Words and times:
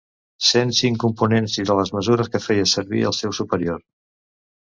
Cent 0.45 0.71
cinc 0.77 0.95
components 1.03 1.57
i 1.63 1.65
de 1.71 1.75
les 1.81 1.91
mesures 1.97 2.31
que 2.37 2.41
feia 2.47 2.65
servir 2.73 3.05
el 3.11 3.15
seu 3.19 3.37
superior. 3.43 3.87